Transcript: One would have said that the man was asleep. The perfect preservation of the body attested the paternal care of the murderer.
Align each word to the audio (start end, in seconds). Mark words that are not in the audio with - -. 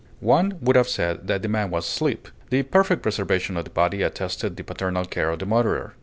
One 0.19 0.57
would 0.61 0.75
have 0.77 0.89
said 0.89 1.27
that 1.27 1.43
the 1.43 1.47
man 1.47 1.69
was 1.69 1.85
asleep. 1.85 2.27
The 2.49 2.63
perfect 2.63 3.03
preservation 3.03 3.55
of 3.55 3.65
the 3.65 3.69
body 3.69 4.01
attested 4.01 4.55
the 4.57 4.63
paternal 4.63 5.05
care 5.05 5.29
of 5.29 5.37
the 5.37 5.45
murderer. 5.45 5.93